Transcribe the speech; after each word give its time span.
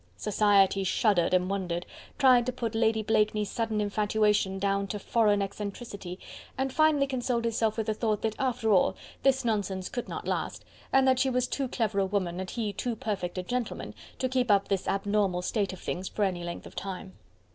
Society 0.17 0.83
shuddered 0.83 1.31
and 1.31 1.47
wondered! 1.47 1.85
tried 2.17 2.47
to 2.47 2.51
put 2.51 2.73
Lady 2.73 3.03
Blakeney's 3.03 3.51
sudden 3.51 3.79
infatuation 3.79 4.57
down 4.57 4.87
to 4.87 4.97
foreign 4.97 5.43
eccentricity, 5.43 6.17
and 6.57 6.73
finally 6.73 7.05
consoled 7.05 7.45
itself 7.45 7.77
with 7.77 7.85
the 7.85 7.93
thought 7.93 8.23
that 8.23 8.35
after 8.39 8.71
all 8.71 8.95
this 9.21 9.45
nonsense 9.45 9.89
could 9.89 10.09
not 10.09 10.27
last, 10.27 10.65
and 10.91 11.07
that 11.07 11.19
she 11.19 11.29
was 11.29 11.45
too 11.47 11.67
clever 11.67 11.99
a 11.99 12.05
woman 12.07 12.39
and 12.39 12.49
he 12.49 12.73
too 12.73 12.95
perfect 12.95 13.37
a 13.37 13.43
gentleman 13.43 13.93
to 14.17 14.27
keep 14.27 14.49
up 14.49 14.69
this 14.69 14.87
abnormal 14.87 15.43
state 15.43 15.71
of 15.71 15.79
things 15.79 16.07
for 16.09 16.23
any 16.23 16.43
length 16.43 16.65
of 16.65 16.75
time. 16.75 17.13